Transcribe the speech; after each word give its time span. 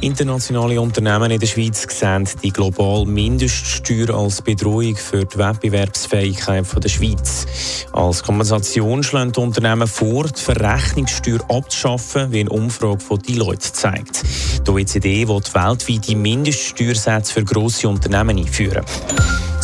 Internationale 0.00 0.80
Unternehmen 0.80 1.32
in 1.32 1.40
der 1.40 1.46
Schweiz 1.48 1.84
sehen 1.90 2.28
die 2.42 2.52
globale 2.52 3.04
Mindeststeuer 3.04 4.10
als 4.10 4.40
Bedrohung 4.40 4.94
für 4.94 5.24
die 5.24 5.38
Wettbewerbsfähigkeit 5.38 6.84
der 6.84 6.88
Schweiz. 6.88 7.46
Als 7.92 8.22
Kompensation 8.22 9.02
schlagen 9.02 9.32
die 9.32 9.40
Unternehmen 9.40 9.88
vor, 9.88 10.24
die 10.24 10.40
Verrechnungssteuer 10.40 11.40
abzuschaffen, 11.48 12.30
wie 12.30 12.40
eine 12.40 12.50
Umfrage 12.50 13.00
von 13.00 13.18
Deloitte 13.18 13.72
zeigt. 13.72 14.22
Die 14.64 14.70
OECD 14.70 15.26
will 15.26 15.42
weltweite 15.52 16.14
Mindeststeuersätze 16.14 17.32
für 17.32 17.44
grosse 17.44 17.88
Unternehmen 17.88 18.38
einführen. 18.38 18.84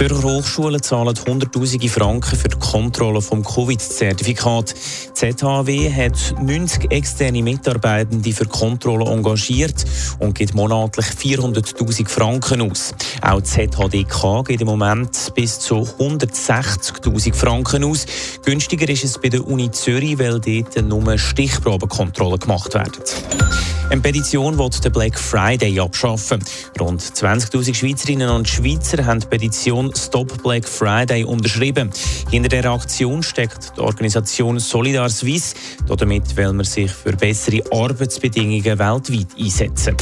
Zürcher 0.00 0.22
Hochschulen 0.22 0.82
zahlen 0.82 1.14
Hunderttausende 1.28 1.90
Franken 1.90 2.34
für 2.34 2.48
die 2.48 2.58
Kontrolle 2.58 3.20
vom 3.20 3.44
Covid-Zertifikat. 3.44 4.74
ZHW 5.12 5.92
hat 5.92 6.42
90 6.42 6.90
externe 6.90 7.42
Mitarbeitende 7.42 8.32
für 8.32 8.46
Kontrolle 8.46 9.04
engagiert 9.04 9.84
und 10.18 10.34
gibt 10.34 10.54
monatlich 10.54 11.04
400.000 11.04 12.08
Franken 12.08 12.62
aus. 12.62 12.94
Auch 13.20 13.42
ZHDK 13.42 14.42
geht 14.46 14.62
im 14.62 14.68
Moment 14.68 15.34
bis 15.34 15.60
zu 15.60 15.86
160.000 15.98 17.34
Franken 17.34 17.84
aus. 17.84 18.06
Günstiger 18.42 18.88
ist 18.88 19.04
es 19.04 19.20
bei 19.20 19.28
der 19.28 19.46
Uni 19.46 19.70
Zürich, 19.70 20.18
weil 20.18 20.40
dort 20.40 20.82
nur 20.82 21.18
Stichprobenkontrollen 21.18 22.38
gemacht 22.38 22.72
werden. 22.72 23.02
Eine 23.90 24.02
Petition 24.02 24.56
will 24.56 24.70
den 24.84 24.92
Black 24.92 25.18
Friday 25.18 25.80
abschaffen. 25.80 26.44
Rund 26.78 27.02
20.000 27.02 27.74
Schweizerinnen 27.74 28.28
und 28.28 28.48
Schweizer 28.48 29.04
haben 29.04 29.18
die 29.18 29.26
Petition 29.26 29.92
Stop 29.96 30.40
Black 30.44 30.64
Friday 30.68 31.24
unterschrieben. 31.24 31.90
Hinter 32.30 32.50
der 32.50 32.66
Aktion 32.66 33.20
steckt 33.24 33.72
die 33.76 33.80
Organisation 33.80 34.60
Solidar 34.60 35.08
Suisse. 35.08 35.56
Damit 35.88 36.36
will 36.36 36.52
man 36.52 36.64
sich 36.64 36.92
für 36.92 37.16
bessere 37.16 37.64
Arbeitsbedingungen 37.72 38.78
weltweit 38.78 39.26
einsetzen. 39.36 39.96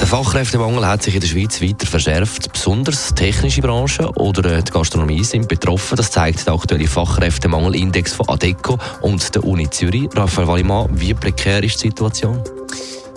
Der 0.00 0.06
Fachkräftemangel 0.06 0.86
hat 0.86 1.02
sich 1.02 1.14
in 1.14 1.20
der 1.20 1.28
Schweiz 1.28 1.60
weiter 1.60 1.86
verschärft. 1.86 2.52
Besonders 2.52 3.14
technische 3.14 3.60
Branchen 3.60 4.06
oder 4.16 4.62
die 4.62 4.70
Gastronomie 4.70 5.24
sind 5.24 5.48
betroffen. 5.48 5.96
Das 5.96 6.10
zeigt 6.10 6.46
der 6.46 6.54
aktuelle 6.54 6.86
Fachkräftemangelindex 6.86 8.12
von 8.12 8.28
ADECO 8.28 8.78
und 9.00 9.34
der 9.34 9.44
Uni 9.44 9.68
Zürich. 9.70 10.08
Raphael 10.14 10.46
Wallimann, 10.46 10.88
wie 10.92 11.14
prekär 11.14 11.62
ist 11.64 11.82
die 11.82 11.88
Situation? 11.88 12.42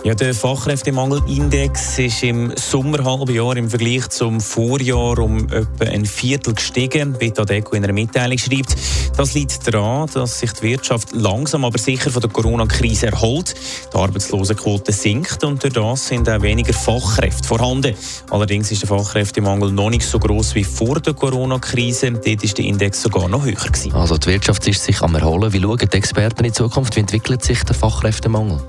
Ja, 0.02 0.14
der 0.14 0.32
Fachkräftemangelindex 0.32 1.98
ist 1.98 2.22
im 2.22 2.56
Sommerhalbjahr 2.56 3.58
im 3.58 3.68
Vergleich 3.68 4.08
zum 4.08 4.40
Vorjahr 4.40 5.18
um 5.18 5.44
etwa 5.50 5.84
ein 5.84 6.06
Viertel 6.06 6.54
gestiegen, 6.54 7.20
wie 7.20 7.30
Adeco 7.36 7.76
in 7.76 7.84
einer 7.84 7.92
Mitteilung 7.92 8.38
schreibt. 8.38 8.76
Das 9.18 9.34
liegt 9.34 9.66
daran, 9.66 10.08
dass 10.14 10.38
sich 10.38 10.52
die 10.54 10.62
Wirtschaft 10.62 11.12
langsam 11.12 11.66
aber 11.66 11.78
sicher 11.78 12.10
von 12.10 12.22
der 12.22 12.30
Corona-Krise 12.30 13.08
erholt. 13.08 13.54
Die 13.92 13.96
Arbeitslosenquote 13.98 14.90
sinkt 14.90 15.44
und 15.44 15.62
durch 15.62 15.74
das 15.74 16.08
sind 16.08 16.30
auch 16.30 16.40
weniger 16.40 16.72
Fachkräfte 16.72 17.46
vorhanden. 17.46 17.94
Allerdings 18.30 18.72
ist 18.72 18.80
der 18.80 18.88
Fachkräftemangel 18.88 19.70
noch 19.70 19.90
nicht 19.90 20.06
so 20.06 20.18
groß 20.18 20.54
wie 20.54 20.64
vor 20.64 20.98
der 21.00 21.12
Corona-Krise. 21.12 22.12
Dort 22.12 22.42
ist 22.42 22.56
der 22.56 22.64
Index 22.64 23.02
sogar 23.02 23.28
noch 23.28 23.44
höher 23.44 23.52
gewesen. 23.52 23.92
Also 23.92 24.16
die 24.16 24.28
Wirtschaft 24.28 24.66
ist 24.66 24.82
sich 24.82 25.02
am 25.02 25.14
Erholen. 25.14 25.52
Wie 25.52 25.60
schauen 25.60 25.76
die 25.76 25.96
Experten 25.98 26.46
in 26.46 26.54
Zukunft? 26.54 26.96
Wie 26.96 27.00
entwickelt 27.00 27.44
sich 27.44 27.62
der 27.64 27.74
Fachkräftemangel? 27.74 28.62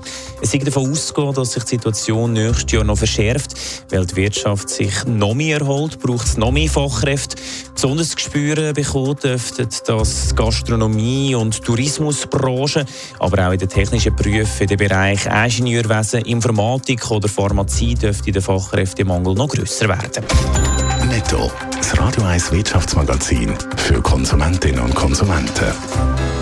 Es 0.44 0.52
ist 0.52 0.66
davon 0.66 0.90
auszugehen, 0.90 1.32
dass 1.34 1.52
sich 1.52 1.62
die 1.62 1.76
Situation 1.76 2.32
nächstes 2.32 2.72
Jahr 2.72 2.82
noch 2.82 2.98
verschärft. 2.98 3.52
Weil 3.90 4.04
die 4.04 4.16
Wirtschaft 4.16 4.68
sich 4.68 4.92
noch 5.04 5.34
mehr 5.34 5.60
erholt, 5.60 6.00
braucht 6.00 6.26
es 6.26 6.36
noch 6.36 6.50
mehr 6.50 6.68
Fachkräfte. 6.68 7.36
Besonders 7.72 8.16
Gespüre 8.16 8.72
bekommt 8.72 9.22
dürften 9.22 9.68
das 9.86 10.34
Gastronomie- 10.34 11.36
und 11.36 11.62
Tourismusbranche, 11.62 12.84
aber 13.20 13.46
auch 13.46 13.52
in 13.52 13.60
den 13.60 13.68
technischen 13.68 14.16
Berufen, 14.16 14.62
in 14.62 14.66
den 14.66 14.78
Bereich 14.78 15.26
Ingenieurwesen, 15.26 16.22
Informatik 16.22 17.08
oder 17.12 17.28
Pharmazie 17.28 17.94
dürfte 17.94 18.32
der 18.32 18.42
Fachkräftemangel 18.42 19.34
noch 19.34 19.48
grösser 19.48 19.88
werden. 19.88 20.24
Netto. 21.08 21.52
Das 21.76 21.96
Radio 21.98 22.24
1 22.24 22.50
Wirtschaftsmagazin 22.50 23.54
für 23.76 24.02
Konsumentinnen 24.02 24.80
und 24.80 24.94
Konsumenten. 24.94 26.41